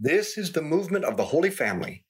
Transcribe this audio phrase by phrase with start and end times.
[0.00, 2.02] This is the movement of the Holy Family.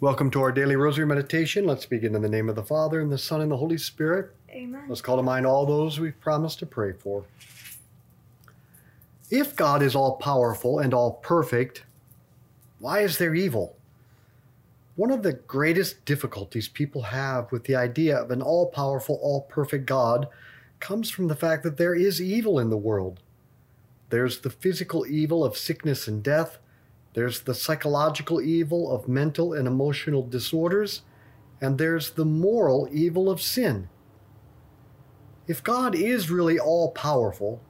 [0.00, 1.66] Welcome to our daily rosary meditation.
[1.66, 4.34] Let's begin in the name of the Father, and the Son, and the Holy Spirit.
[4.48, 4.86] Amen.
[4.88, 7.26] Let's call to mind all those we've promised to pray for.
[9.30, 11.84] If God is all powerful and all perfect,
[12.78, 13.76] why is there evil?
[14.96, 19.42] One of the greatest difficulties people have with the idea of an all powerful, all
[19.42, 20.28] perfect God
[20.80, 23.20] comes from the fact that there is evil in the world.
[24.08, 26.56] There's the physical evil of sickness and death,
[27.14, 31.02] there's the psychological evil of mental and emotional disorders,
[31.60, 33.88] and there's the moral evil of sin.
[35.46, 37.60] If God is really all powerful,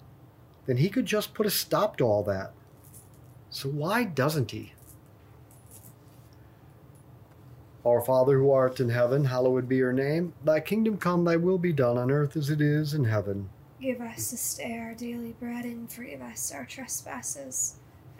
[0.66, 2.52] then he could just put a stop to all that.
[3.50, 4.72] So why doesn't he?
[7.84, 10.34] Our Father who art in heaven, hallowed be your name.
[10.44, 13.48] Thy kingdom come, thy will be done on earth as it is in heaven.
[13.80, 17.80] Give us this day our daily bread and forgive us our trespasses,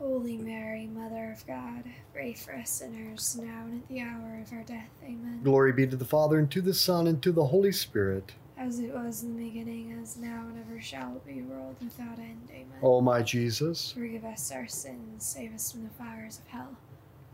[0.00, 1.84] Holy Mary, Mother of God,
[2.14, 4.88] pray for us sinners, now and at the hour of our death.
[5.04, 5.40] Amen.
[5.44, 8.32] Glory be to the Father, and to the Son, and to the Holy Spirit.
[8.56, 12.48] As it was in the beginning, as now, and ever shall be, world without end.
[12.50, 12.78] Amen.
[12.82, 16.78] O my Jesus, Forgive us our sins, save us from the fires of hell.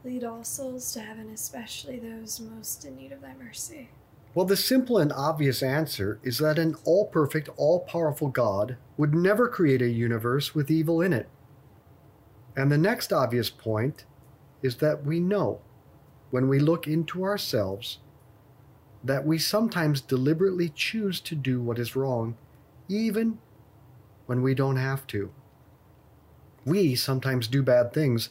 [0.03, 3.91] Lead all souls to heaven, especially those most in need of thy mercy.
[4.35, 9.15] Well, the simple and obvious answer is that an all perfect, all powerful God would
[9.15, 11.29] never create a universe with evil in it.
[12.57, 14.07] And the next obvious point
[14.63, 15.61] is that we know,
[16.31, 17.99] when we look into ourselves,
[19.05, 22.37] that we sometimes deliberately choose to do what is wrong,
[22.89, 23.39] even
[24.25, 25.31] when we don't have to.
[26.65, 28.31] We sometimes do bad things,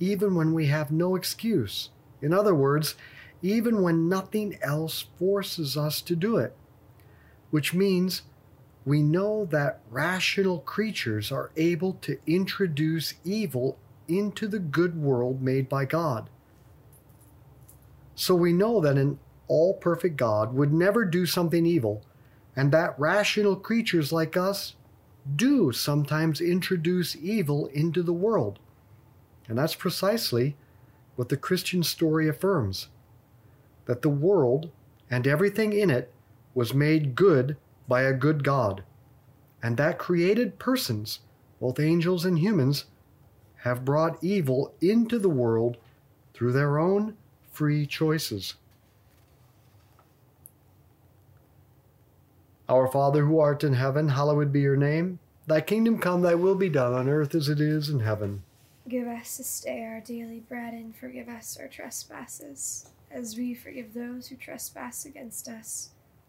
[0.00, 1.90] even when we have no excuse.
[2.22, 2.94] In other words,
[3.42, 6.56] even when nothing else forces us to do it.
[7.50, 8.22] Which means
[8.84, 13.78] we know that rational creatures are able to introduce evil
[14.08, 16.28] into the good world made by God.
[18.14, 19.18] So we know that an
[19.48, 22.04] all perfect God would never do something evil,
[22.54, 24.74] and that rational creatures like us
[25.34, 28.58] do sometimes introduce evil into the world.
[29.48, 30.56] And that's precisely
[31.16, 32.88] what the Christian story affirms
[33.86, 34.70] that the world
[35.10, 36.12] and everything in it
[36.54, 37.56] was made good
[37.88, 38.82] by a good God,
[39.62, 41.20] and that created persons,
[41.60, 42.84] both angels and humans,
[43.58, 45.76] have brought evil into the world
[46.34, 47.16] through their own
[47.50, 48.54] free choices.
[52.68, 55.18] Our Father who art in heaven, hallowed be your name.
[55.46, 58.42] Thy kingdom come, thy will be done on earth as it is in heaven.
[58.88, 63.92] Give us this day our daily bread, and forgive us our trespasses, as we forgive
[63.92, 65.90] those who trespass against us.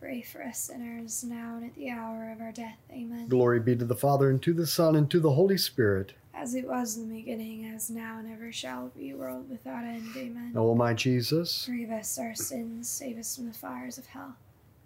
[0.00, 2.78] pray for us sinners, now and at the hour of our death.
[2.90, 3.28] Amen.
[3.28, 6.14] Glory be to the Father, and to the Son, and to the Holy Spirit.
[6.32, 10.06] As it was in the beginning, as now, and ever shall be, world without end.
[10.16, 10.52] Amen.
[10.56, 14.36] O my Jesus, Forgive us our sins, save us from the fires of hell.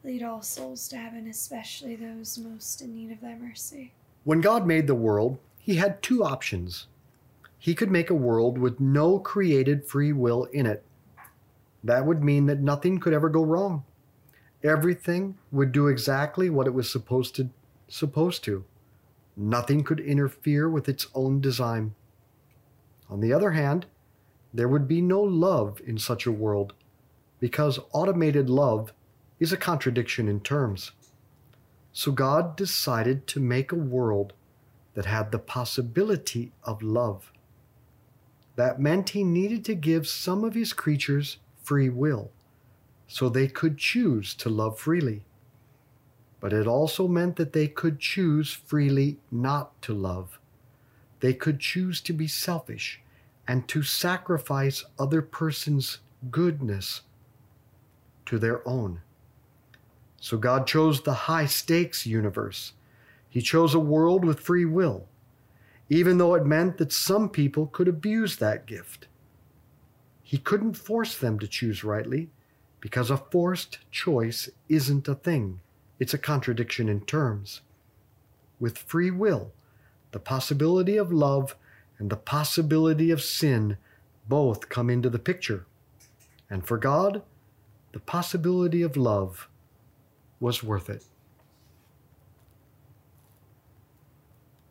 [0.03, 3.93] Lead all souls to heaven, especially those most in need of thy mercy.
[4.25, 6.89] when God made the world, he had two options.
[7.59, 10.83] He could make a world with no created free will in it.
[11.83, 13.85] That would mean that nothing could ever go wrong.
[14.65, 17.51] Everything would do exactly what it was supposed to
[17.87, 18.65] supposed to.
[19.37, 21.95] Nothing could interfere with its own design.
[23.11, 23.85] On the other hand,
[24.55, 26.73] there would be no love in such a world
[27.41, 28.95] because automated love
[29.39, 30.93] is a contradiction in terms.
[31.93, 34.33] So God decided to make a world
[34.95, 37.33] that had the possibility of love.
[38.57, 42.31] That meant he needed to give some of his creatures free will
[43.07, 45.25] so they could choose to love freely.
[46.41, 50.39] But it also meant that they could choose freely not to love.
[51.21, 53.01] They could choose to be selfish
[53.49, 55.99] and to sacrifice other person's
[56.31, 57.03] goodness
[58.27, 59.01] to their own.
[60.21, 62.73] So God chose the high stakes universe.
[63.29, 65.07] He chose a world with free will,
[65.89, 69.07] even though it meant that some people could abuse that gift.
[70.23, 72.31] He couldn't force them to choose rightly
[72.85, 75.59] because a forced choice isn't a thing,
[75.99, 77.63] it's a contradiction in terms.
[78.61, 79.53] With free will,
[80.13, 81.57] the possibility of love
[81.99, 83.79] and the possibility of sin
[84.29, 85.65] both come into the picture.
[86.51, 87.23] And for God,
[87.93, 89.49] the possibility of love
[90.39, 91.07] was worth it.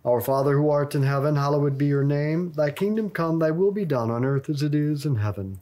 [0.05, 2.51] Our Father who art in heaven, hallowed be your name.
[2.51, 5.61] Thy kingdom come, thy will be done on earth as it is in heaven.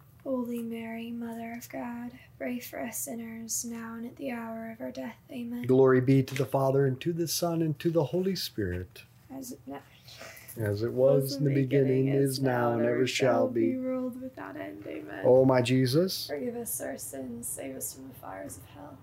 [0.23, 4.81] Holy Mary, Mother of God, pray for us sinners, now and at the hour of
[4.83, 5.15] our death.
[5.31, 5.63] Amen.
[5.63, 9.03] Glory be to the Father, and to the Son, and to the Holy Spirit,
[9.35, 9.79] As it now
[10.57, 13.77] as it was in the beginning, is now, and ever shall be.
[13.77, 14.83] world without end.
[14.85, 15.23] Amen.
[15.25, 18.97] O my Jesus, Forgive us our sins, save us from the fires of hell.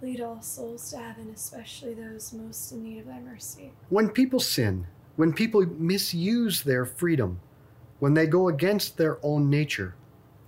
[0.00, 3.72] Lead all souls to heaven, especially those most in need of thy mercy.
[3.88, 4.86] when people sin,
[5.16, 7.40] when people misuse their freedom,
[7.98, 9.94] when they go against their own nature,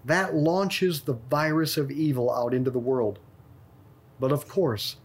[0.05, 3.19] that launches the virus of evil out into the world.
[4.21, 4.97] But of course,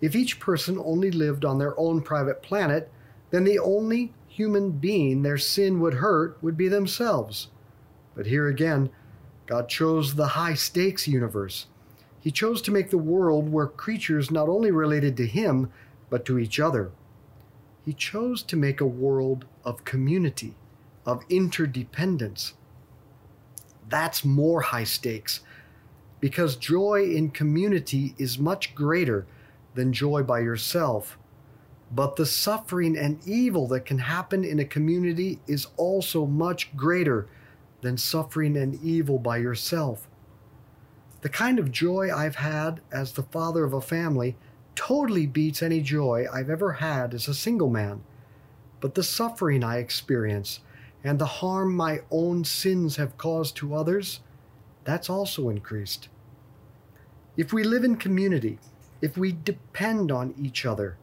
[0.00, 2.90] if each person only lived on their own private planet,
[3.30, 7.48] then the only human being their sin would hurt would be themselves.
[8.14, 8.90] But here again,
[9.46, 11.66] God chose the high stakes universe.
[12.20, 15.70] He chose to make the world where creatures not only related to Him,
[16.08, 16.92] but to each other.
[17.84, 20.54] He chose to make a world of community,
[21.04, 22.54] of interdependence.
[23.92, 25.40] That's more high stakes
[26.18, 29.26] because joy in community is much greater
[29.74, 31.18] than joy by yourself.
[31.94, 37.28] But the suffering and evil that can happen in a community is also much greater
[37.82, 40.08] than suffering and evil by yourself.
[41.20, 44.36] The kind of joy I've had as the father of a family
[44.74, 48.04] totally beats any joy I've ever had as a single man.
[48.80, 50.60] But the suffering I experience
[51.04, 54.20] and the harm my own sins have caused to others,
[54.84, 56.08] that's also increased.
[57.36, 58.58] If we live in community,
[59.00, 60.96] if we depend on each other,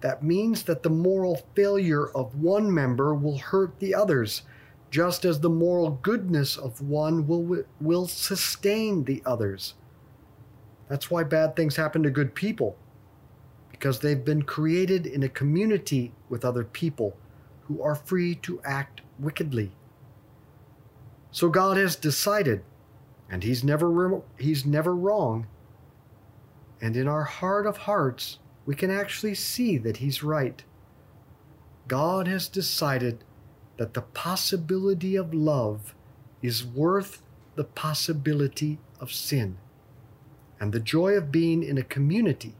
[0.00, 4.42] that means that the moral failure of one member will hurt the others,
[4.90, 9.74] just as the moral goodness of one will, will sustain the others.
[10.88, 12.76] That's why bad things happen to good people,
[13.70, 17.16] because they've been created in a community with other people
[17.66, 19.72] who are free to act wickedly.
[21.30, 22.62] So God has decided,
[23.30, 25.46] and He's never, he's never wrong.
[26.80, 30.62] And in our heart of hearts, we can actually see that He's right.
[31.88, 33.24] God has decided
[33.76, 35.94] that the possibility of love
[36.42, 37.22] is worth
[37.54, 39.58] the possibility of sin.
[40.58, 42.54] And the joy of being in a community,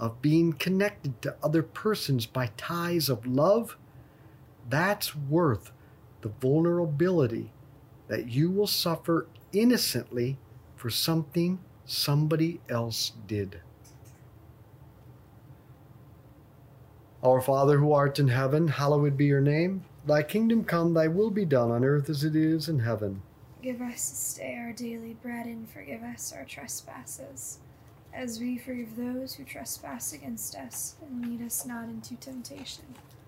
[0.00, 3.76] of being connected to other persons by ties of love,
[4.68, 5.72] that's worth
[6.20, 7.52] the vulnerability
[8.08, 10.38] that you will suffer innocently
[10.76, 13.60] for something somebody else did.
[17.22, 19.84] Our Father who art in heaven, hallowed be your name.
[20.06, 23.22] Thy kingdom come, thy will be done on earth as it is in heaven.
[23.60, 27.58] Give us this day our daily bread, and forgive us our trespasses,
[28.14, 30.94] as we forgive those who trespass against us.
[31.02, 32.84] And lead us not into temptation,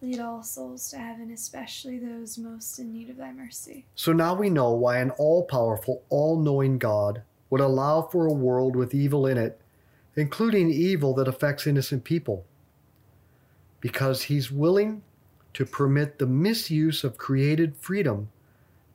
[0.00, 3.84] Lead all souls to heaven, especially those most in need of thy mercy.
[3.96, 8.32] So now we know why an all powerful, all knowing God would allow for a
[8.32, 9.60] world with evil in it,
[10.14, 12.46] including evil that affects innocent people.
[13.80, 15.02] Because he's willing
[15.54, 18.28] to permit the misuse of created freedom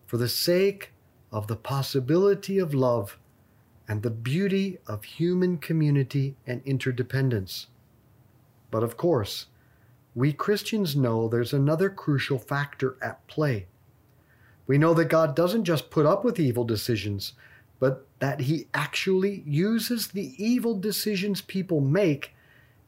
[0.05, 0.91] for the sake
[1.31, 3.17] of the possibility of love
[3.88, 7.67] and the beauty of human community and interdependence.
[8.72, 9.48] But of course,
[10.15, 13.65] we Christians know there's another crucial factor at play.
[14.67, 17.34] We know that God doesn't just put up with evil decisions,
[17.80, 22.34] but that He actually uses the evil decisions people make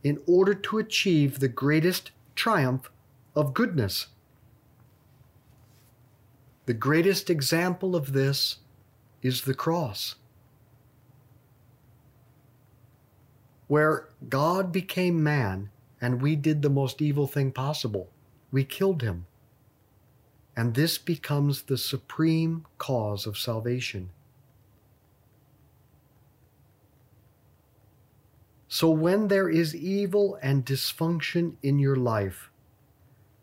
[0.04, 2.92] in order to achieve the greatest triumph
[3.36, 4.08] of goodness.
[6.68, 8.58] The greatest example of this
[9.22, 10.16] is the cross,
[13.68, 15.70] where God became man
[16.06, 18.12] and we did the most evil thing possible.
[18.52, 19.26] We killed him.
[20.56, 24.12] And this becomes the supreme cause of salvation.
[28.68, 32.52] So, when there is evil and dysfunction in your life,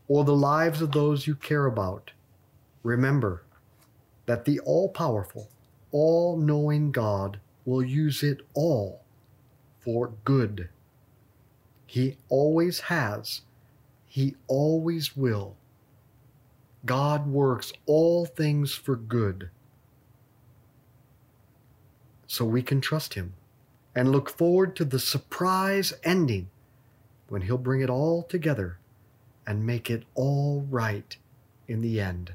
[0.06, 2.12] or the lives of those you care about,
[2.84, 3.42] remember
[4.26, 5.48] that the all powerful,
[5.90, 9.02] all knowing God will use it all
[9.80, 10.68] for good.
[11.92, 13.42] He always has,
[14.06, 15.56] He always will.
[16.86, 19.50] God works all things for good.
[22.26, 23.34] So we can trust Him
[23.94, 26.48] and look forward to the surprise ending
[27.28, 28.78] when He'll bring it all together
[29.46, 31.14] and make it all right
[31.68, 32.32] in the end.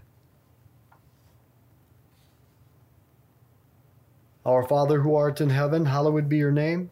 [4.45, 6.91] Our Father who art in heaven, hallowed be your name.